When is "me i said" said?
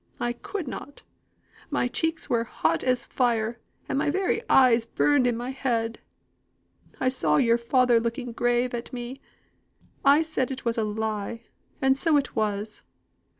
8.91-10.49